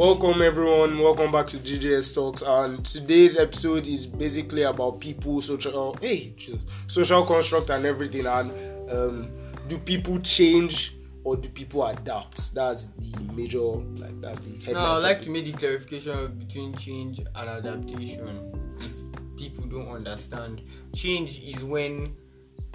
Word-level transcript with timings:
Welcome 0.00 0.40
everyone. 0.40 0.98
Welcome 0.98 1.30
back 1.30 1.46
to 1.48 1.58
GJS 1.58 2.14
Talks. 2.14 2.40
And 2.40 2.82
today's 2.86 3.36
episode 3.36 3.86
is 3.86 4.06
basically 4.06 4.62
about 4.62 4.98
people, 4.98 5.42
social, 5.42 5.94
hey, 6.00 6.32
Jesus, 6.38 6.58
social 6.86 7.22
construct, 7.26 7.68
and 7.68 7.84
everything. 7.84 8.24
And 8.24 8.90
um, 8.90 9.30
do 9.68 9.76
people 9.76 10.18
change 10.20 10.96
or 11.22 11.36
do 11.36 11.50
people 11.50 11.84
adapt? 11.86 12.54
That's 12.54 12.88
the 12.98 13.14
major, 13.34 13.60
like 13.60 14.18
that's 14.22 14.46
the 14.46 14.56
headline. 14.64 14.74
Now, 14.82 14.96
I'd 14.96 15.02
like 15.02 15.20
to 15.20 15.28
make 15.28 15.44
the 15.44 15.52
clarification 15.52 16.32
between 16.38 16.74
change 16.76 17.18
and 17.18 17.28
adaptation. 17.36 18.54
If 18.78 19.36
people 19.36 19.66
don't 19.66 19.90
understand, 19.90 20.62
change 20.94 21.40
is 21.40 21.62
when 21.62 22.16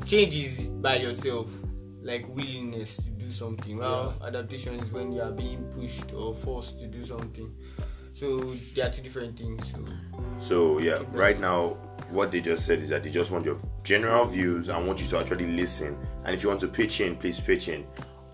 change 0.05 0.35
is 0.35 0.69
by 0.69 0.97
yourself, 0.97 1.49
like 2.03 2.27
willingness 2.27 2.97
to 2.97 3.09
do 3.25 3.31
something. 3.31 3.77
Well, 3.77 4.13
adaptation 4.23 4.75
is 4.75 4.91
when 4.91 5.11
you 5.11 5.21
are 5.21 5.31
being 5.31 5.63
pushed 5.71 6.13
or 6.13 6.35
forced 6.35 6.79
to 6.79 6.87
do 6.87 7.03
something. 7.03 7.53
So 8.13 8.37
they 8.73 8.81
are 8.81 8.89
two 8.89 9.01
different 9.01 9.37
things. 9.37 9.61
So 9.71 9.85
So 10.39 10.79
yeah, 10.79 11.01
right 11.11 11.39
now 11.39 11.77
what 12.09 12.31
they 12.31 12.39
just 12.39 12.65
said 12.65 12.79
is 12.79 12.89
that 12.89 13.03
they 13.03 13.09
just 13.09 13.31
want 13.31 13.45
your 13.45 13.57
general 13.83 14.25
views 14.25 14.69
and 14.69 14.87
want 14.87 15.01
you 15.01 15.07
to 15.07 15.19
actually 15.19 15.47
listen. 15.47 15.97
And 16.23 16.33
if 16.33 16.43
you 16.43 16.49
want 16.49 16.61
to 16.61 16.67
pitch 16.67 17.01
in, 17.01 17.15
please 17.17 17.39
pitch 17.39 17.67
in 17.67 17.85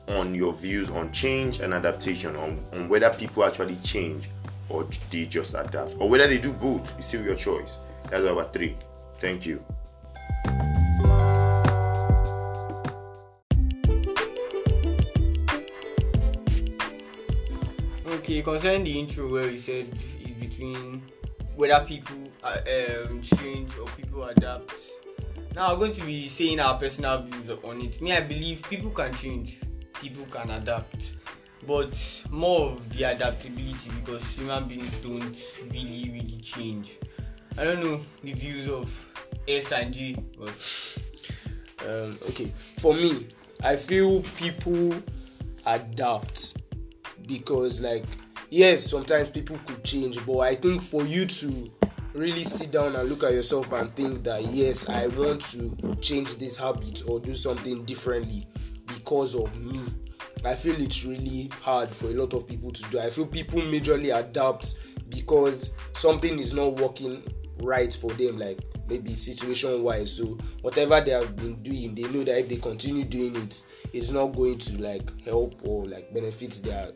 on 0.07 0.35
your 0.35 0.53
views 0.53 0.89
on 0.89 1.11
change 1.11 1.61
and 1.61 1.73
adaptation, 1.73 2.35
on, 2.35 2.63
on 2.73 2.89
whether 2.89 3.09
people 3.11 3.43
actually 3.43 3.77
change 3.77 4.29
or 4.69 4.87
they 5.09 5.25
just 5.25 5.53
adapt, 5.53 5.95
or 5.99 6.07
whether 6.07 6.27
they 6.27 6.37
do 6.37 6.53
both. 6.53 6.97
It's 6.97 7.07
still 7.07 7.23
your 7.23 7.35
choice. 7.35 7.77
That's 8.09 8.25
our 8.25 8.49
three. 8.53 8.77
Thank 9.19 9.45
you. 9.45 9.63
Concerning 18.43 18.83
the 18.83 18.99
intro 18.99 19.31
where 19.31 19.49
you 19.49 19.57
said 19.57 19.87
is 20.25 20.33
between 20.35 21.01
whether 21.55 21.83
people 21.85 22.17
uh, 22.43 22.57
um, 23.07 23.21
change 23.21 23.77
or 23.77 23.87
people 23.97 24.23
adapt. 24.23 24.73
Now 25.55 25.73
I'm 25.73 25.79
going 25.79 25.93
to 25.93 26.01
be 26.01 26.27
saying 26.29 26.59
our 26.59 26.77
personal 26.77 27.23
views 27.23 27.57
on 27.63 27.81
it. 27.81 28.01
Me, 28.01 28.13
I 28.13 28.21
believe 28.21 28.63
people 28.69 28.91
can 28.91 29.13
change, 29.13 29.59
people 30.01 30.25
can 30.31 30.49
adapt, 30.49 31.11
but 31.67 32.23
more 32.29 32.71
of 32.71 32.93
the 32.93 33.03
adaptability 33.03 33.89
because 34.03 34.23
human 34.31 34.67
beings 34.67 34.95
don't 34.97 35.43
really, 35.71 36.09
really 36.13 36.37
change. 36.41 36.97
I 37.57 37.65
don't 37.65 37.83
know 37.83 38.01
the 38.23 38.33
views 38.33 38.69
of 38.69 38.89
S 39.47 39.71
and 39.73 39.93
G, 39.93 40.17
but 40.39 40.97
um, 41.87 42.17
okay 42.29 42.51
for 42.79 42.93
me 42.93 43.27
i 43.63 43.75
feel 43.75 44.21
people 44.37 44.93
adapt 45.65 46.57
because 47.27 47.81
like 47.81 48.05
yes 48.51 48.83
sometimes 48.83 49.29
people 49.29 49.57
could 49.65 49.81
change 49.83 50.23
but 50.25 50.39
i 50.39 50.53
think 50.53 50.81
for 50.81 51.03
you 51.03 51.25
to 51.25 51.71
really 52.13 52.43
sit 52.43 52.69
down 52.69 52.93
and 52.97 53.07
look 53.07 53.23
at 53.23 53.31
yourself 53.31 53.71
and 53.71 53.95
think 53.95 54.23
that 54.23 54.43
yes 54.43 54.89
i 54.89 55.07
want 55.07 55.41
to 55.41 55.95
change 56.01 56.35
this 56.35 56.57
habit 56.57 57.01
or 57.07 57.19
do 57.21 57.33
something 57.33 57.85
differently 57.85 58.45
because 58.87 59.35
of 59.35 59.57
me 59.57 59.79
i 60.43 60.53
feel 60.53 60.75
it's 60.81 61.05
really 61.05 61.49
hard 61.61 61.89
for 61.89 62.07
a 62.07 62.13
lot 62.13 62.33
of 62.33 62.45
people 62.45 62.71
to 62.71 62.83
do. 62.89 62.99
I 62.99 63.09
feel 63.09 63.25
people 63.25 63.61
majorly 63.61 64.13
adapt 64.13 64.75
because 65.07 65.71
something 65.93 66.37
is 66.37 66.53
not 66.53 66.75
working 66.75 67.23
right 67.61 67.93
for 67.93 68.11
them 68.13 68.37
like 68.37 68.59
maybe 68.91 69.15
situation 69.15 69.83
wise 69.83 70.13
so 70.17 70.37
whatever 70.61 71.01
they 71.01 71.11
have 71.11 71.35
been 71.35 71.55
doing 71.61 71.95
they 71.95 72.03
know 72.03 72.23
that 72.23 72.39
if 72.39 72.49
they 72.49 72.57
continue 72.57 73.03
doing 73.05 73.35
it 73.35 73.63
it's 73.93 74.11
not 74.11 74.27
going 74.35 74.57
to 74.57 74.77
like 74.81 75.09
help 75.25 75.61
or 75.63 75.85
like 75.85 76.13
benefit 76.13 76.59
their 76.63 76.89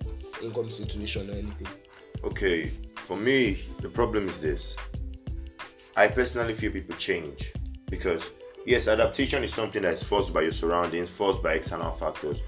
income 0.44 0.70
situation 0.70 1.30
or 1.30 1.34
anything 1.34 1.68
Okay, 2.26 2.72
for 2.96 3.16
me, 3.16 3.60
the 3.82 3.90
problem 3.90 4.28
is 4.28 4.40
this. 4.40 4.76
I 5.96 6.08
personally 6.08 6.56
feel 6.56 6.72
people 6.72 6.96
change 6.96 7.54
because, 7.88 8.32
yes, 8.66 8.88
adaptation 8.88 9.44
is 9.44 9.54
something 9.54 9.84
that 9.84 9.94
is 9.94 10.04
forced 10.04 10.34
by 10.34 10.42
your 10.42 10.52
surroundings, 10.52 11.10
forced 11.10 11.44
by 11.44 11.54
external 11.54 11.92
factors. 11.92 12.40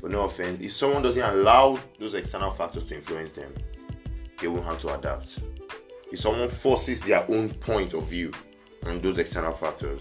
But 0.00 0.10
no 0.10 0.22
offense, 0.24 0.60
if 0.60 0.72
someone 0.72 1.02
doesn't 1.02 1.22
allow 1.22 1.78
those 2.00 2.14
external 2.14 2.50
factors 2.50 2.82
to 2.86 2.96
influence 2.96 3.30
them, 3.30 3.54
they 4.40 4.48
won't 4.48 4.64
have 4.64 4.80
to 4.80 4.98
adapt. 4.98 5.38
If 6.10 6.18
someone 6.18 6.48
forces 6.48 7.00
their 7.00 7.24
own 7.30 7.50
point 7.50 7.94
of 7.94 8.06
view 8.06 8.32
on 8.86 9.00
those 9.00 9.18
external 9.18 9.52
factors, 9.52 10.00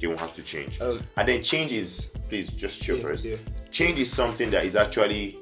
they 0.00 0.06
won't 0.06 0.20
have 0.20 0.34
to 0.34 0.42
change. 0.42 0.80
Um, 0.80 1.02
and 1.16 1.28
then 1.28 1.42
change 1.42 1.72
is, 1.72 2.10
please 2.28 2.48
just 2.48 2.82
chill 2.82 2.96
Yeah, 2.96 3.02
first. 3.02 3.24
yeah. 3.24 3.36
Change 3.70 3.98
is 4.00 4.12
something 4.12 4.50
that 4.50 4.64
is 4.64 4.76
actually 4.76 5.38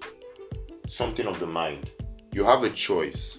something 0.86 1.26
of 1.26 1.38
the 1.40 1.46
mind. 1.46 1.90
You 2.32 2.44
have 2.44 2.62
a 2.64 2.70
choice. 2.70 3.38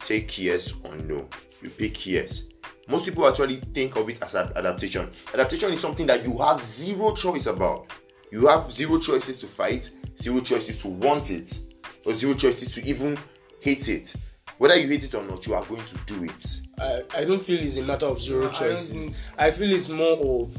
Take 0.00 0.38
yes 0.38 0.72
or 0.84 0.94
no. 0.96 1.28
You 1.62 1.70
pick 1.70 2.06
yes. 2.06 2.44
Most 2.88 3.04
people 3.06 3.26
actually 3.26 3.56
think 3.56 3.96
of 3.96 4.08
it 4.08 4.22
as 4.22 4.34
an 4.34 4.52
adaptation. 4.56 5.10
Adaptation 5.34 5.72
is 5.72 5.80
something 5.80 6.06
that 6.06 6.24
you 6.24 6.38
have 6.38 6.62
zero 6.62 7.14
choice 7.14 7.46
about. 7.46 7.90
You 8.30 8.46
have 8.46 8.70
zero 8.70 8.98
choices 8.98 9.38
to 9.38 9.46
fight, 9.46 9.90
zero 10.20 10.40
choices 10.40 10.80
to 10.82 10.88
want 10.88 11.30
it, 11.30 11.58
or 12.04 12.14
zero 12.14 12.34
choices 12.34 12.70
to 12.72 12.84
even 12.84 13.18
hate 13.60 13.88
it. 13.88 14.14
Whether 14.58 14.76
you 14.78 14.88
hate 14.88 15.04
it 15.04 15.14
or 15.14 15.22
not, 15.22 15.46
you 15.46 15.54
are 15.54 15.64
going 15.64 15.84
to 15.84 15.96
do 16.06 16.24
it. 16.24 16.60
I, 16.78 17.02
I 17.14 17.24
don't 17.24 17.40
feel 17.42 17.60
it's 17.62 17.76
a 17.76 17.82
matter 17.82 18.06
of 18.06 18.20
zero 18.20 18.48
I 18.48 18.52
choices. 18.52 18.90
think- 19.04 19.14
I 19.38 19.50
feel 19.50 19.72
it's 19.72 19.88
more 19.88 20.16
of 20.16 20.56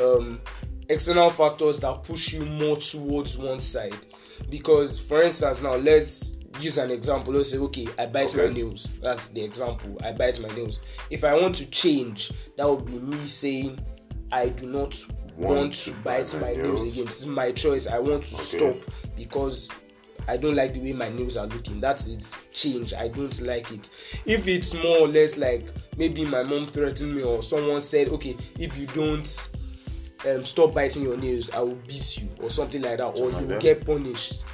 um, 0.00 0.40
external 0.88 1.30
factors 1.30 1.80
that 1.80 2.02
push 2.02 2.32
you 2.34 2.44
more 2.44 2.76
towards 2.76 3.36
one 3.38 3.58
side. 3.60 3.96
Because, 4.50 4.98
for 5.00 5.22
instance, 5.22 5.60
now 5.62 5.74
let's 5.74 6.36
use 6.60 6.78
an 6.78 6.90
example. 6.90 7.32
Let's 7.34 7.50
say, 7.50 7.58
okay, 7.58 7.88
I 7.98 8.06
bite 8.06 8.34
my 8.36 8.44
Okay. 8.44 8.54
nails. 8.54 8.88
That's 9.02 9.28
the 9.28 9.42
example. 9.42 9.96
I 10.02 10.12
bite 10.12 10.38
my 10.40 10.48
nails. 10.54 10.80
If 11.10 11.24
I 11.24 11.34
want 11.34 11.54
to 11.56 11.66
change, 11.66 12.30
that 12.56 12.68
would 12.68 12.86
be 12.86 12.98
me 12.98 13.26
saying, 13.26 13.80
I 14.30 14.50
do 14.50 14.66
not 14.66 14.94
want, 15.36 15.74
to 15.74 15.92
bite 16.04 16.32
my, 16.40 16.54
nails. 16.54 16.82
again. 16.82 17.04
This 17.06 17.20
is 17.20 17.26
my 17.26 17.50
choice. 17.52 17.86
I 17.86 17.98
want 17.98 18.24
to 18.24 18.36
stop 18.36 18.76
because 19.16 19.70
I 20.28 20.36
don't 20.36 20.54
like 20.54 20.74
the 20.74 20.80
way 20.80 20.92
my 20.92 21.08
nails 21.08 21.36
are 21.36 21.46
looking. 21.46 21.80
That 21.80 22.06
is 22.06 22.32
change. 22.52 22.92
I 22.92 23.08
don't 23.08 23.40
like 23.40 23.72
it. 23.72 23.90
If 24.26 24.46
it's 24.46 24.74
more 24.74 24.98
or 24.98 25.08
less 25.08 25.36
like 25.38 25.72
maybe 25.96 26.24
my 26.24 26.42
mom 26.42 26.66
threatened 26.66 27.14
me 27.14 27.22
or 27.22 27.42
someone 27.42 27.80
said, 27.80 28.08
okay, 28.08 28.36
if 28.58 28.76
you 28.76 28.86
don't 28.88 29.50
um, 30.28 30.44
stop 30.44 30.74
biting 30.74 31.02
your 31.02 31.16
nails, 31.16 31.50
I 31.50 31.60
will 31.60 31.78
beat 31.86 32.18
you 32.18 32.28
or 32.42 32.50
something 32.50 32.82
like 32.82 32.98
that, 32.98 33.06
or 33.18 33.30
you 33.30 33.46
will 33.46 33.58
get 33.58 33.84
punished. 33.86 34.44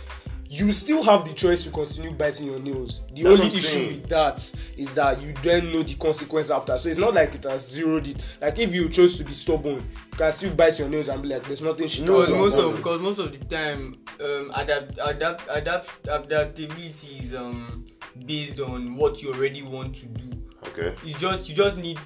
You 0.47 0.71
still 0.71 1.03
have 1.03 1.25
the 1.25 1.33
choice 1.33 1.65
to 1.65 1.71
continue 1.71 2.13
biting 2.13 2.47
your 2.47 2.61
nails. 2.61 3.03
The 3.13 3.23
That's 3.25 3.35
only 3.35 3.47
issue 3.49 3.59
saying. 3.61 3.89
with 4.03 4.09
that 4.11 4.53
is 4.77 4.95
that 4.95 5.21
you 5.21 5.33
then 5.43 5.73
know 5.73 5.83
the 5.83 5.95
consequence 5.95 6.51
after. 6.51 6.77
So 6.79 6.91
it's 6.91 6.99
not 6.99 7.13
like 7.15 7.35
it 7.35 7.43
has 7.45 7.69
zeroed 7.69 8.07
it. 8.07 8.25
Like 8.41 8.59
if 8.61 8.73
you 8.73 8.89
chose 8.89 9.17
to 9.19 9.25
be 9.25 9.33
stubborn, 9.33 9.77
you 10.13 10.19
can 10.19 10.31
still 10.31 10.55
bite 10.55 10.79
your 10.79 10.89
nails 10.89 11.09
and 11.09 11.21
be 11.23 11.29
like, 11.31 11.45
"There's 11.45 11.63
nothing 11.63 11.89
she 11.89 12.03
because 12.03 12.27
can 12.27 12.35
do 12.37 12.41
most 12.41 12.55
about 12.55 12.67
of 12.67 12.75
it." 12.75 12.77
because 12.77 13.01
most 13.01 13.19
of 13.19 13.33
the 13.33 13.45
time 13.47 13.97
um 14.21 14.51
adapt 14.55 14.99
adapt 15.03 15.43
adapt 15.51 16.09
adaptability 16.09 17.19
is 17.19 17.35
um 17.35 17.85
based 18.27 18.61
on 18.61 18.95
what 18.97 19.23
you 19.23 19.33
already 19.33 19.63
want 19.63 19.95
to 19.97 20.07
do. 20.07 20.31
Okay. 20.69 20.95
it's 21.05 21.21
just 21.21 21.49
you 21.49 21.55
just 21.55 21.77
need 21.77 21.99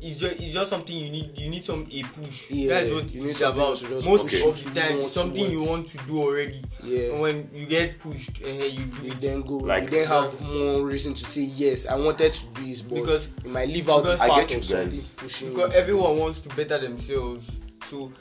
it's 0.00 0.20
just 0.20 0.36
it's 0.36 0.52
just 0.54 0.70
something 0.70 0.96
you 0.96 1.10
need 1.10 1.32
you 1.36 1.50
need 1.50 1.64
some 1.64 1.86
a 1.90 2.02
push. 2.04 2.50
Yeah, 2.50 2.68
that's 2.80 2.90
what 2.94 3.10
you 3.12 3.26
it's 3.28 3.40
about. 3.40 3.82
most 4.04 4.24
push. 4.24 4.44
of 4.44 4.58
you 4.64 4.70
the 4.70 4.80
time 4.80 5.00
it's 5.00 5.12
something 5.12 5.44
you 5.50 5.56
towards. 5.64 5.70
want 5.70 5.88
to 5.88 5.98
do 6.06 6.22
already. 6.22 6.62
Yeah. 6.84 7.10
and 7.12 7.20
when 7.20 7.50
you 7.52 7.66
get 7.66 7.98
pushed 7.98 8.40
uh, 8.44 8.46
you 8.48 8.84
do 8.84 9.06
you 9.06 9.12
it. 9.12 9.20
then 9.20 9.42
go 9.42 9.56
Like- 9.56 9.84
you 9.84 9.88
then 9.90 10.06
have 10.08 10.40
more 10.40 10.86
reason 10.86 11.12
to 11.14 11.24
say 11.24 11.42
yes 11.42 11.86
i 11.86 11.96
wanted 11.96 12.32
to 12.32 12.46
do 12.54 12.64
this 12.66 12.80
but 12.82 12.94
Because- 12.94 13.28
you 13.44 13.50
might 13.50 13.68
leave 13.68 13.90
out 13.90 14.04
the 14.04 14.12
because- 14.12 14.20
I 14.20 14.28
part 14.28 14.40
get 14.42 14.50
you 14.52 14.56
of 14.58 14.64
something 14.64 15.02
pushing 15.16 15.48
because 15.50 15.72
you 15.74 15.78
everyone 15.80 16.12
it. 16.16 16.20
wants 16.20 16.40
to 16.40 16.48
better 16.50 16.78
themselves. 16.78 17.50
So 17.90 18.12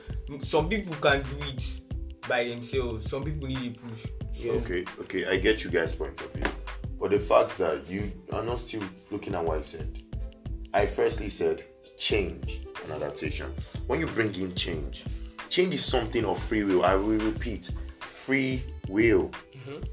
some 0.41 0.69
people 0.69 0.95
can 0.95 1.21
do 1.23 1.35
it 1.47 1.63
by 2.27 2.43
themselves 2.45 3.09
some 3.09 3.23
people 3.23 3.47
need 3.47 3.75
a 3.75 3.79
push 3.79 4.05
Yeah. 4.33 4.51
Okay, 4.53 4.85
okay, 5.01 5.25
I 5.25 5.37
get 5.37 5.63
you 5.63 5.69
guys' 5.69 5.93
point 5.93 6.19
of 6.21 6.31
view. 6.33 6.45
But 6.99 7.11
the 7.11 7.19
fact 7.19 7.57
that 7.59 7.89
you 7.89 8.11
are 8.33 8.43
not 8.43 8.59
still 8.59 8.83
looking 9.11 9.35
at 9.35 9.43
what 9.43 9.59
I 9.59 9.61
said, 9.61 10.03
I 10.73 10.85
firstly 10.85 11.29
said 11.29 11.63
change 11.97 12.61
and 12.83 12.91
adaptation. 12.91 13.53
When 13.87 13.99
you 13.99 14.07
bring 14.07 14.33
in 14.35 14.55
change, 14.55 15.05
change 15.49 15.73
is 15.73 15.85
something 15.85 16.25
of 16.25 16.41
free 16.41 16.63
will. 16.63 16.83
I 16.83 16.95
will 16.95 17.17
repeat, 17.17 17.71
free 17.99 18.63
will. 18.87 19.29
Mm-hmm. 19.29 19.83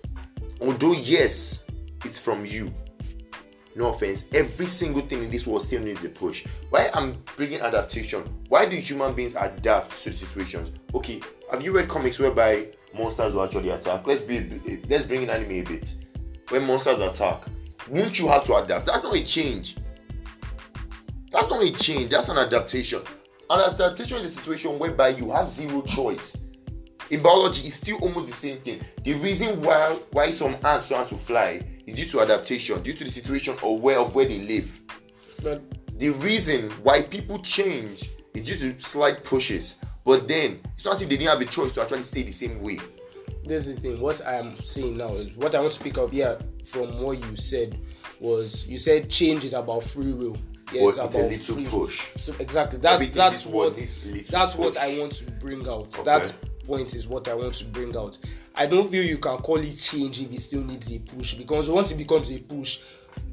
Although, 0.60 0.92
yes, 0.92 1.64
it's 2.04 2.18
from 2.18 2.44
you. 2.44 2.72
No 3.76 3.92
offense, 3.92 4.26
every 4.32 4.66
single 4.66 5.02
thing 5.02 5.24
in 5.24 5.30
this 5.30 5.46
world 5.46 5.62
still 5.62 5.82
needs 5.82 6.04
a 6.04 6.08
push. 6.08 6.46
Why 6.70 6.90
I'm 6.94 7.22
bringing 7.36 7.60
adaptation? 7.60 8.22
Why 8.48 8.66
do 8.66 8.76
human 8.76 9.14
beings 9.14 9.34
adapt 9.36 10.00
to 10.04 10.12
situations? 10.12 10.70
Okay, 10.94 11.20
have 11.50 11.62
you 11.62 11.72
read 11.72 11.88
comics 11.88 12.20
whereby 12.20 12.68
monsters 12.96 13.34
will 13.34 13.44
actually 13.44 13.70
attack? 13.70 14.06
Let's 14.06 14.22
be 14.22 14.80
let's 14.88 15.04
bring 15.04 15.22
in 15.22 15.30
anime 15.30 15.50
a 15.50 15.62
bit. 15.62 15.92
When 16.50 16.64
monsters 16.64 17.00
attack, 17.00 17.44
won't 17.88 18.16
you 18.18 18.28
have 18.28 18.44
to 18.44 18.54
adapt? 18.54 18.86
That's 18.86 19.02
not 19.02 19.16
a 19.16 19.24
change. 19.24 19.76
That's 21.32 21.48
not 21.48 21.64
a 21.64 21.72
change, 21.72 22.10
that's 22.10 22.28
an 22.28 22.38
adaptation. 22.38 23.02
An 23.50 23.74
adaptation 23.74 24.18
is 24.18 24.36
a 24.36 24.36
situation 24.36 24.78
whereby 24.78 25.08
you 25.08 25.32
have 25.32 25.50
zero 25.50 25.82
choice. 25.82 26.36
In 27.10 27.22
biology, 27.22 27.66
it's 27.66 27.76
still 27.76 27.98
almost 27.98 28.26
the 28.26 28.32
same 28.32 28.58
thing. 28.58 28.80
The 29.02 29.14
reason 29.14 29.60
why 29.60 29.98
why 30.12 30.30
some 30.30 30.56
ants 30.64 30.90
want 30.90 31.08
to 31.08 31.16
fly 31.16 31.60
is 31.86 31.94
due 31.96 32.06
to 32.06 32.20
adaptation, 32.20 32.82
due 32.82 32.92
to 32.94 33.04
the 33.04 33.10
situation 33.10 33.56
or 33.62 33.78
where 33.78 33.98
of 33.98 34.14
where 34.14 34.26
they 34.26 34.38
live. 34.40 34.80
But 35.42 35.62
The 35.98 36.10
reason 36.10 36.70
why 36.82 37.02
people 37.02 37.38
change 37.40 38.10
is 38.34 38.46
due 38.46 38.72
to 38.72 38.80
slight 38.80 39.22
pushes. 39.24 39.76
But 40.04 40.28
then 40.28 40.60
it's 40.74 40.84
not 40.84 40.94
as 40.96 41.02
if 41.02 41.08
they 41.08 41.16
didn't 41.16 41.30
have 41.30 41.40
a 41.40 41.44
choice 41.50 41.72
to 41.74 41.82
actually 41.82 42.02
stay 42.02 42.22
the 42.22 42.32
same 42.32 42.60
way. 42.60 42.78
This 43.44 43.66
is 43.66 43.76
the 43.76 43.80
thing. 43.80 44.00
What 44.00 44.24
I 44.26 44.34
am 44.34 44.56
saying 44.60 44.96
now 44.96 45.08
is 45.14 45.34
what 45.36 45.54
I 45.54 45.60
want 45.60 45.72
to 45.72 45.78
speak 45.80 45.96
of 45.98 46.10
here 46.12 46.38
from 46.66 46.98
what 46.98 47.18
you 47.18 47.36
said 47.36 47.78
was 48.20 48.66
you 48.66 48.78
said 48.78 49.10
change 49.10 49.44
is 49.44 49.52
about 49.52 49.84
free 49.84 50.12
will. 50.12 50.38
Yes, 50.72 50.96
But 50.96 51.06
it's 51.06 51.16
a 51.16 51.26
little 51.28 51.54
free- 51.56 51.66
push. 51.66 52.08
So 52.16 52.34
exactly. 52.38 52.78
That's 52.78 52.94
Everything 52.94 53.16
that's 53.16 53.46
what 53.46 53.76
needs 53.78 53.92
a 54.02 54.08
little 54.08 54.30
that's 54.30 54.54
what. 54.56 54.76
I 54.78 54.98
want 54.98 55.12
to 55.12 55.30
bring 55.32 55.68
out. 55.68 55.98
Okay. 55.98 56.02
That 56.04 56.34
point 56.64 56.94
is 56.94 57.06
what 57.06 57.28
I 57.28 57.34
want 57.34 57.54
to 57.54 57.64
bring 57.66 57.96
out. 57.96 58.18
I 58.54 58.66
don't 58.66 58.90
feel 58.90 59.02
you 59.04 59.18
can 59.18 59.38
call 59.38 59.56
it 59.58 59.78
change 59.78 60.20
if 60.20 60.32
it 60.32 60.40
still 60.40 60.62
needs 60.62 60.90
a 60.92 60.98
push 61.00 61.34
because 61.34 61.68
once 61.68 61.90
it 61.90 61.98
becomes 61.98 62.30
a 62.30 62.38
push, 62.38 62.78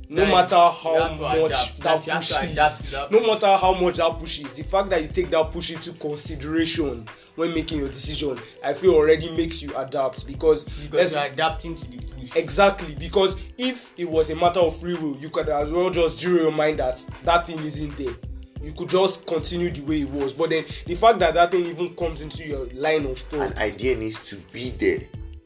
no 0.10 0.24
Then 0.24 0.32
matter 0.32 0.56
how 0.56 1.14
much 1.14 1.38
adapt. 1.52 1.78
that 1.84 2.02
That 2.04 2.16
push 2.18 2.32
is, 2.32 2.52
adapt 2.52 2.92
that 2.92 3.12
no 3.12 3.26
matter 3.26 3.56
how 3.56 3.74
much 3.80 3.98
that 3.98 4.18
push 4.20 4.40
is, 4.40 4.54
the 4.56 4.64
fact 4.64 4.90
that 4.90 5.02
you 5.02 5.08
take 5.08 5.30
that 5.30 5.52
push 5.52 5.72
into 5.72 5.94
consideration 5.94 7.08
when 7.36 7.54
making 7.54 7.80
your 7.80 7.88
decision, 7.88 8.38
I 8.64 8.74
feel 8.74 8.94
already 8.94 9.30
makes 9.38 9.62
you 9.62 9.76
adapt 9.78 10.28
because 10.28 10.66
because 10.66 11.14
you're 11.14 11.24
adapting 11.24 11.78
to 11.78 11.86
the 11.90 11.98
push. 11.98 12.36
Exactly, 12.36 12.94
because 12.96 13.38
if 13.58 13.94
it 13.98 14.10
was 14.10 14.30
a 14.32 14.36
matter 14.36 14.60
of 14.60 14.76
free 14.78 14.96
will, 14.96 15.16
you 15.18 15.30
could 15.30 15.48
as 15.48 15.72
well 15.72 15.90
just 15.90 16.20
zero 16.20 16.42
your 16.42 16.52
mind 16.52 16.80
that 16.80 17.06
that 17.24 17.48
thing 17.48 17.60
isn't 17.60 17.98
there. 17.98 18.14
You 18.62 18.74
could 18.74 18.90
just 18.90 19.25
continue 19.25 19.72
the 19.72 19.81
way 19.81 20.02
it 20.02 20.10
was. 20.10 20.34
But 20.34 20.52
then 20.52 20.66
the 20.86 20.96
fact 20.96 21.19
that 21.19 21.34
that 21.34 21.52
thing 21.52 21.66
even 21.66 21.96
comes 21.96 22.22
into 22.22 22.46
your 22.46 22.66
line 22.74 23.06
of 23.06 23.18
thought, 23.18 23.52
An 23.52 23.58
idea 23.60 23.96
needs 23.98 24.24
to 24.25 24.36
be 24.54 24.69
there 24.72 25.02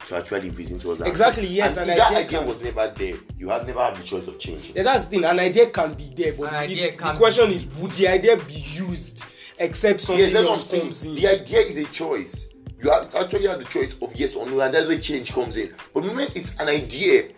to 0.08 0.18
actually 0.18 0.50
reason 0.52 0.78
towards 0.80 1.00
that. 1.00 1.08
Exactly, 1.08 1.48
yes, 1.48 1.78
And 1.78 1.90
an 1.90 1.94
if 1.94 1.98
that 1.98 2.08
idea 2.12 2.20
idea 2.26 2.40
can- 2.40 2.48
was 2.48 2.62
never 2.62 2.94
there, 2.96 3.16
you 3.40 3.50
had 3.50 3.66
never 3.66 3.80
had 3.84 3.96
the 3.96 4.04
choice 4.04 4.28
of 4.28 4.38
changing. 4.38 4.76
yeah, 4.76 4.84
that's 4.84 5.06
the 5.06 5.10
thing. 5.12 5.24
An 5.26 5.40
idea 5.40 5.70
can 5.70 5.94
be 5.94 6.12
there, 6.16 6.34
but 6.34 6.48
An 6.48 6.54
the, 6.54 6.58
idea 6.60 6.92
the 6.92 6.98
can 6.98 7.16
question 7.18 7.50
be 7.50 7.56
is, 7.56 7.66
would 7.78 7.92
the 7.92 8.08
idea 8.08 8.38
be 8.38 8.54
used 8.54 9.24
except 9.58 10.02
something 10.02 10.24
Yes, 10.26 10.34
that's 10.34 10.46
what 10.46 10.52
I'm 10.52 10.58
else 10.60 10.72
comes 10.80 11.06
in? 11.06 11.16
The 11.16 11.28
idea 11.28 11.60
is 11.60 11.78
a 11.78 11.86
choice. 11.92 12.50
You 12.84 12.92
have, 12.92 13.16
actually 13.16 13.48
have 13.48 13.58
the 13.60 13.66
choice 13.66 13.96
of 14.02 14.14
yes 14.16 14.36
or 14.36 14.46
no, 14.46 14.60
and 14.60 14.74
that's 14.76 14.88
where 14.88 15.00
change 15.00 15.34
comes 15.34 15.58
in. 15.58 15.74
But 15.94 16.02
the 16.02 16.08
moment 16.10 16.36
it's 16.36 16.60
an 16.60 16.68
idea, 16.68 17.30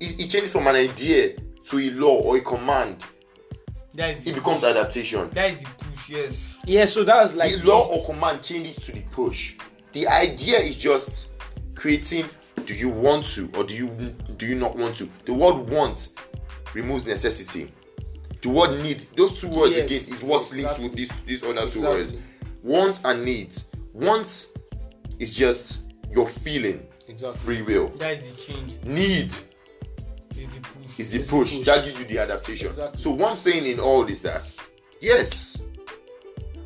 it, 0.00 0.20
it 0.20 0.28
changes 0.30 0.50
from 0.50 0.66
an 0.66 0.74
idea 0.74 1.36
to 1.66 1.78
a 1.78 1.90
law 1.90 2.20
or 2.22 2.38
a 2.38 2.40
command. 2.40 3.04
That 3.94 4.10
is 4.16 4.24
the 4.24 4.30
It 4.30 4.34
becomes 4.34 4.60
push. 4.62 4.70
adaptation. 4.70 5.30
That 5.30 5.50
is 5.52 5.58
the 5.58 5.64
push. 5.78 6.08
Yes. 6.10 6.46
yeah, 6.66 6.84
so 6.84 7.04
that's 7.04 7.34
like 7.34 7.52
the 7.60 7.66
law 7.66 7.86
or 7.88 8.04
command 8.04 8.42
changes 8.42 8.76
to 8.76 8.92
the 8.92 9.00
push. 9.12 9.54
The 9.92 10.06
idea 10.08 10.58
is 10.58 10.76
just 10.76 11.28
creating 11.74 12.26
do 12.66 12.74
you 12.74 12.88
want 12.88 13.26
to 13.26 13.50
or 13.56 13.64
do 13.64 13.74
you 13.74 13.88
do 14.36 14.46
you 14.46 14.54
not 14.54 14.76
want 14.76 14.96
to? 14.98 15.08
The 15.24 15.32
word 15.34 15.68
want 15.70 16.10
removes 16.74 17.06
necessity. 17.06 17.72
The 18.40 18.48
word 18.48 18.82
need, 18.82 19.06
those 19.16 19.40
two 19.40 19.48
words 19.48 19.76
Yes, 19.76 19.86
again 19.86 20.16
is 20.16 20.22
what's 20.22 20.50
linked 20.50 20.64
exactly. 20.78 20.88
with 20.88 20.96
these 20.96 21.10
these 21.26 21.42
other 21.42 21.60
two 21.70 21.78
Exactly. 21.78 21.90
words. 22.02 22.16
Want 22.62 23.00
and 23.04 23.24
need. 23.24 23.50
Want 23.92 24.46
is 25.18 25.30
just 25.32 25.80
your 26.10 26.26
feeling, 26.26 26.84
exactly. 27.08 27.38
free 27.40 27.62
will. 27.62 27.88
That 27.90 28.18
is 28.18 28.32
the 28.32 28.40
change. 28.40 28.82
Need 28.84 29.34
Is 30.42 30.48
the 30.48 30.60
push. 30.60 30.98
is 31.00 31.10
the 31.10 31.20
It's 31.20 31.30
push. 31.30 31.56
push. 31.56 31.66
that 31.66 31.84
gives 31.84 31.98
you 31.98 32.04
the 32.06 32.18
adaptation. 32.18 32.68
Exactly. 32.68 32.98
So 33.00 33.10
what 33.12 33.30
I'm 33.30 33.36
saying 33.36 33.66
in 33.66 33.80
all 33.80 34.04
is 34.06 34.20
that 34.22 34.42
yes, 35.00 35.62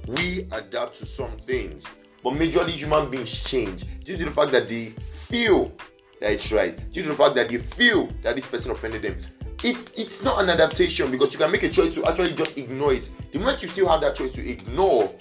we 0.07 0.47
adapt 0.53 0.97
to 0.97 1.07
some 1.07 1.37
things, 1.39 1.85
but 2.23 2.33
majorly 2.35 2.71
human 2.71 3.11
beings 3.11 3.43
change 3.43 3.85
due 4.05 4.17
to 4.17 4.25
the 4.25 4.31
fact 4.31 4.53
that 4.53 4.69
they 4.69 4.87
feel 5.13 5.73
that 6.21 6.33
it's 6.33 6.51
right, 6.53 6.91
due 6.93 7.03
to 7.03 7.09
the 7.11 7.15
fact 7.15 7.35
that 7.35 7.49
they 7.49 7.59
feel 7.59 8.09
that 8.23 8.37
this 8.37 8.47
person 8.47 8.71
offended 8.71 9.03
them. 9.03 9.17
It, 9.65 9.91
it's 9.97 10.23
not 10.23 10.41
an 10.43 10.51
adaptation 10.51 11.11
because 11.11 11.33
you 11.33 11.39
can 11.39 11.51
make 11.51 11.63
a 11.63 11.69
choice 11.71 11.95
to 11.95 12.05
actually 12.07 12.33
just 12.35 12.57
ignore 12.59 12.93
it. 12.93 13.11
The 13.33 13.39
moment 13.39 13.63
you 13.63 13.69
still 13.69 13.89
have 13.89 14.01
that 14.03 14.15
choice 14.15 14.33
to 14.33 14.49
ignore, 14.49 15.13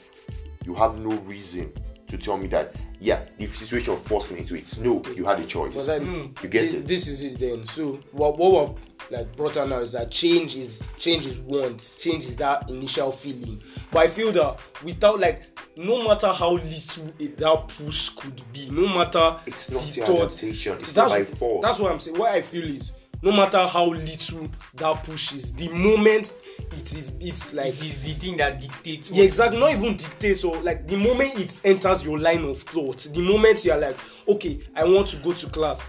you 0.66 0.75
have 0.75 1.00
no 1.00 1.12
reason 1.22 1.72
to 2.08 2.18
tell 2.18 2.38
me 2.38 2.48
that 2.48 2.75
yeah, 3.06 3.22
the 3.38 3.46
situation 3.48 3.96
forced 3.98 4.31
me 4.31 4.40
into 4.40 4.56
it. 4.56 4.78
No, 4.80 5.02
you 5.16 5.25
had 5.25 5.40
a 5.40 5.46
choice. 5.46 5.75
But 5.75 5.86
then 5.86 6.06
Mm. 6.06 6.44
You 6.44 6.50
get 6.50 6.69
thi- 6.72 6.78
it? 6.78 6.88
This 6.88 7.07
is 7.07 7.22
it 7.24 7.38
then. 7.40 7.68
So 7.68 8.00
what 8.12 8.38
what 8.38 8.69
we've 8.69 8.80
like 9.12 9.36
brought 9.36 9.56
out 9.57 9.69
now 9.69 9.80
is 9.80 9.92
that 9.92 10.10
change 10.10 10.56
is 10.56 10.88
change 10.98 11.25
is 11.25 11.38
want. 11.40 11.96
Change 12.00 12.24
is 12.24 12.36
that 12.38 12.69
initial 12.69 13.12
feeling. 13.12 13.62
But 13.92 14.00
I 14.00 14.07
feel 14.07 14.31
that 14.31 14.60
without 14.84 15.19
like 15.19 15.44
no 15.78 16.07
matter 16.07 16.28
how 16.31 16.52
little 16.54 17.13
it, 17.19 17.38
that 17.38 17.68
push 17.68 18.10
could 18.10 18.42
be, 18.54 18.69
no 18.72 18.88
matter 18.88 19.38
It's 19.46 19.69
not 19.69 19.81
the 19.81 19.88
still 19.88 20.06
thought- 20.06 20.22
adaptation. 20.34 20.78
It's 20.80 20.94
that's, 20.94 21.12
not 21.13 21.19
by 21.19 21.25
force. 21.25 21.66
That's 21.66 21.80
what 21.80 21.92
I'm 21.92 22.00
saying. 22.00 22.18
What 22.18 22.31
I 22.31 22.42
feel 22.42 22.63
is 22.63 22.94
no 23.21 23.31
matter 23.31 23.65
how 23.67 23.85
little 23.85 24.50
that 24.75 25.03
push 25.03 25.33
is, 25.33 25.51
the 25.53 25.69
moment 25.69 26.35
it 26.71 26.94
is 26.94 27.12
it's 27.19 27.53
like 27.53 27.67
It 27.67 27.83
is 27.83 28.00
the 28.01 28.13
thing 28.13 28.38
that 28.38 28.59
dictates. 28.62 29.09
yeah, 29.09 29.23
exactly. 29.23 29.59
Not 29.59 29.71
even 29.73 29.95
dictate. 29.97 30.38
So, 30.38 30.51
like 30.51 30.88
the 30.88 30.95
moment 30.97 31.39
it 31.39 31.59
enters 31.63 32.03
your 32.03 32.19
line 32.19 32.44
of 32.45 32.62
thought, 32.62 33.00
the 33.13 33.21
moment 33.21 33.63
you're 33.65 33.77
like, 33.77 33.97
okay, 34.27 34.59
I 34.75 34.83
want 34.85 35.07
to 35.09 35.17
go 35.17 35.33
to 35.33 35.47
class, 35.50 35.83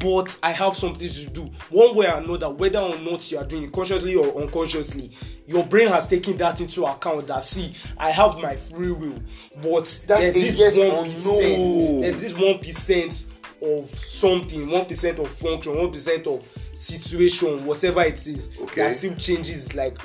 but 0.00 0.36
I 0.42 0.52
have 0.52 0.76
something 0.76 1.08
to 1.08 1.26
do. 1.30 1.50
One 1.70 1.94
way 1.94 2.06
or 2.06 2.18
another, 2.18 2.50
whether 2.50 2.80
or 2.80 2.98
not 2.98 3.30
you 3.30 3.38
are 3.38 3.44
doing 3.44 3.64
it 3.64 3.72
consciously 3.72 4.14
or 4.14 4.34
unconsciously, 4.42 5.12
your 5.46 5.64
brain 5.64 5.88
has 5.88 6.06
taken 6.08 6.36
that 6.38 6.60
into 6.60 6.84
account. 6.84 7.26
That 7.28 7.44
see, 7.44 7.74
I 7.98 8.10
have 8.10 8.38
my 8.38 8.56
free 8.56 8.92
will, 8.92 9.20
but 9.60 9.84
That's 10.06 10.34
there's 10.34 10.34
this 10.34 10.54
yes 10.56 10.76
one 10.76 11.04
percent. 11.04 11.64
no. 11.64 12.00
There's 12.00 12.20
this 12.20 12.32
one 12.34 12.58
percent 12.58 13.26
of 13.62 13.90
something, 13.90 14.68
one 14.70 14.84
percent 14.86 15.18
of 15.18 15.28
function, 15.28 15.76
one 15.76 15.92
percent 15.92 16.26
of 16.26 16.46
situation, 16.72 17.64
whatever 17.64 18.02
it 18.02 18.26
is, 18.26 18.48
Okay. 18.60 18.82
that 18.82 18.92
still 18.92 19.14
changes. 19.14 19.74
Like 19.74 19.98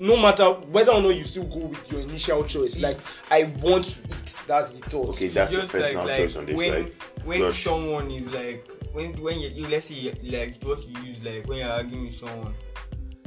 no 0.00 0.16
matter 0.16 0.44
whether 0.44 0.90
or 0.92 1.00
not 1.00 1.14
you 1.14 1.24
still 1.24 1.44
go 1.44 1.58
with 1.66 1.92
your 1.92 2.00
initial 2.00 2.42
choice 2.44 2.76
like 2.78 2.98
i 3.30 3.44
want 3.62 3.84
to 3.84 4.00
eat 4.00 4.42
that's 4.44 4.72
the 4.72 4.80
thought 4.90 5.10
Okay, 5.10 5.28
that's 5.28 5.52
just 5.52 5.70
personal 5.70 6.04
like, 6.04 6.08
like 6.08 6.16
choice 6.18 6.36
on 6.36 6.46
this, 6.46 6.56
when 6.56 6.72
right? 6.72 6.92
when 7.24 7.38
Josh. 7.38 7.62
someone 7.62 8.10
is 8.10 8.26
like 8.32 8.68
when 8.92 9.12
when 9.22 9.38
you, 9.38 9.50
you 9.50 9.68
let's 9.68 9.86
say 9.86 10.12
like 10.24 10.60
what 10.64 10.84
you 10.88 11.00
use 11.04 11.22
like 11.22 11.46
when 11.46 11.58
you're 11.58 11.68
arguing 11.70 12.06
with 12.06 12.14
someone 12.14 12.54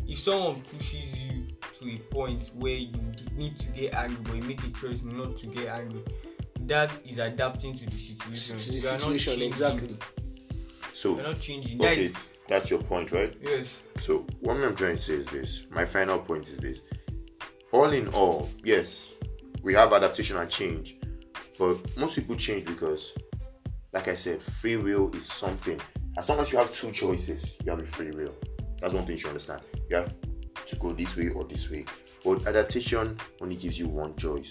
if 0.10 0.18
someone 0.20 0.62
pushes 0.62 1.18
you 1.18 1.48
to 1.80 1.90
a 1.90 1.98
point 2.14 2.52
where 2.54 2.76
you 2.76 2.92
need 3.38 3.58
to 3.58 3.66
get 3.68 3.94
angry 3.94 4.18
but 4.26 4.36
you 4.36 4.44
make 4.44 4.62
a 4.66 4.70
choice 4.72 5.04
not 5.04 5.38
to 5.38 5.48
get 5.48 5.68
angry 5.70 6.04
that 6.68 6.92
is 7.06 7.18
adapting 7.20 7.78
to 7.78 7.86
the 7.86 7.92
situation 7.92 8.58
to 8.58 8.72
the 8.72 8.78
You 8.78 8.88
are 8.88 8.92
not 8.94 9.02
situation 9.02 9.42
exactly 9.42 9.98
So, 10.94 11.16
you're 11.16 11.24
not 11.28 11.40
changing 11.40 11.82
okay, 11.82 12.06
is 12.06 12.12
that's 12.48 12.70
your 12.70 12.82
point, 12.82 13.12
right? 13.12 13.34
yes 13.42 13.82
So, 14.00 14.26
what 14.40 14.58
I'm 14.58 14.76
trying 14.76 14.98
to 14.98 15.02
say 15.02 15.14
is 15.16 15.26
this. 15.28 15.64
My 15.70 15.86
final 15.86 16.20
point 16.20 16.48
is 16.50 16.58
this. 16.58 16.82
All 17.72 17.92
in 17.92 18.08
all, 18.10 18.50
yes, 18.64 19.10
we 19.62 19.74
have 19.74 19.92
adaptation 19.92 20.38
and 20.38 20.50
change, 20.50 20.98
but 21.60 21.76
most 21.98 22.16
people 22.16 22.36
change 22.36 22.66
because, 22.66 23.14
like 23.92 24.08
I 24.08 24.16
said, 24.16 24.42
free 24.42 24.78
will 24.78 25.14
is 25.16 25.26
something. 25.26 25.80
As 26.18 26.30
long 26.30 26.40
as 26.40 26.52
you 26.52 26.58
have 26.58 26.72
two 26.72 26.92
choices, 26.92 27.56
you 27.64 27.72
have 27.72 27.82
a 27.82 27.86
free 27.86 28.12
will. 28.12 28.34
That's 28.80 28.94
one 28.94 29.04
thing 29.06 29.16
you 29.16 29.20
should 29.20 29.30
understand. 29.30 29.62
You 29.90 29.98
have 29.98 30.14
to 30.66 30.76
go 30.78 30.94
this 30.94 31.18
way 31.18 31.30
or 31.30 31.44
this 31.46 31.70
way. 31.70 31.86
But 32.24 32.48
adaptation 32.48 33.18
only 33.42 33.56
gives 33.56 33.78
you 33.78 33.88
one 33.88 34.16
choice. 34.16 34.50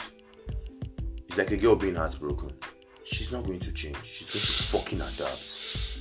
It's 1.36 1.50
like 1.50 1.58
a 1.58 1.60
girl 1.60 1.76
being 1.76 1.96
heartbroken. 1.96 2.50
She's 3.04 3.30
not 3.30 3.44
going 3.44 3.60
to 3.60 3.70
change. 3.70 3.98
She's 4.04 4.26
going 4.30 4.40
to 4.40 4.62
fucking 4.62 5.00
adapt. 5.02 5.98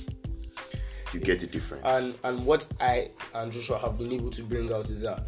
You 1.12 1.20
get 1.20 1.40
the 1.40 1.46
difference. 1.46 1.84
and 1.84 2.14
and 2.24 2.44
what 2.44 2.66
i 2.80 3.10
and 3.34 3.52
joshua 3.52 3.78
have 3.78 3.96
been 3.98 4.12
able 4.12 4.30
to 4.30 4.42
bring 4.42 4.72
out 4.72 4.88
is 4.90 5.02
that 5.02 5.24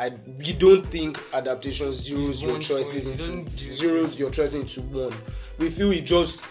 I 0.00 0.10
we 0.38 0.52
don't 0.54 0.84
think 0.86 1.20
adaptation 1.32 1.88
zeroes 1.90 2.42
your 2.42 2.58
choices 2.58 3.06
into 3.06 3.50
zeroes 3.70 4.18
your 4.18 4.30
choices 4.30 4.54
into 4.54 4.82
one. 4.82 5.14
We 5.58 5.70
feel 5.70 5.92
it 5.92 6.02
just 6.02 6.42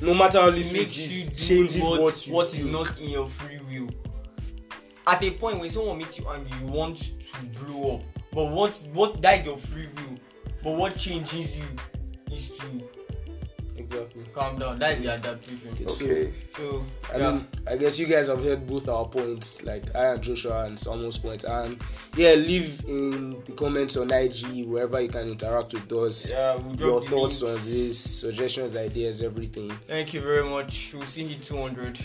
no 0.00 0.12
matter 0.12 0.40
how 0.40 0.48
little 0.48 0.74
it 0.74 0.82
it 0.82 0.96
you 0.96 1.30
is, 1.30 1.48
changes 1.48 1.80
what, 1.80 2.00
what, 2.00 2.26
you 2.26 2.32
what 2.32 2.54
is 2.54 2.66
not 2.66 3.00
in 3.00 3.10
your 3.10 3.28
free 3.28 3.60
will. 3.70 3.90
At 5.06 5.22
a 5.22 5.30
point 5.30 5.60
when 5.60 5.70
someone 5.70 5.98
makes 5.98 6.18
you 6.18 6.28
angry, 6.28 6.50
you 6.60 6.66
want 6.66 6.98
to 6.98 7.60
blow 7.60 7.96
up. 7.96 8.02
But 8.32 8.50
what 8.50 8.84
what 8.92 9.22
that 9.22 9.40
is 9.40 9.46
your 9.46 9.58
free 9.58 9.86
will. 9.96 10.18
But 10.62 10.72
what 10.72 10.96
changes 10.96 11.56
you 11.56 11.64
is 12.32 12.50
to 12.50 12.82
exactly. 13.76 14.22
calm 14.32 14.58
down. 14.58 14.78
That 14.78 14.94
is 14.94 15.02
the 15.02 15.12
adaptation. 15.12 15.88
So- 15.88 16.04
okay. 16.04 16.34
So 16.56 16.84
I 17.12 17.16
yeah. 17.18 17.30
mean, 17.32 17.48
I 17.66 17.76
guess 17.76 17.98
you 17.98 18.06
guys 18.06 18.28
have 18.28 18.42
heard 18.42 18.66
both 18.66 18.88
our 18.88 19.06
points, 19.06 19.62
like 19.62 19.94
I 19.94 20.06
and 20.14 20.22
Joshua 20.22 20.64
and 20.64 20.78
Samuel's 20.78 21.18
point. 21.18 21.44
And 21.44 21.80
yeah, 22.16 22.34
leave 22.34 22.84
in 22.86 23.42
the 23.44 23.52
comments 23.52 23.96
on 23.96 24.12
IG, 24.12 24.66
wherever 24.66 25.00
you 25.00 25.08
can 25.08 25.28
interact 25.28 25.74
with 25.74 25.90
us. 25.92 26.30
Yeah, 26.30 26.56
we'll 26.56 26.76
your 26.76 27.04
thoughts 27.04 27.42
links. 27.42 27.64
on 27.64 27.70
this, 27.70 27.98
suggestions, 27.98 28.76
ideas, 28.76 29.22
everything. 29.22 29.70
Thank 29.86 30.14
you 30.14 30.20
very 30.20 30.48
much. 30.48 30.92
We'll 30.94 31.06
see 31.06 31.24
you 31.24 31.36
200. 31.36 32.00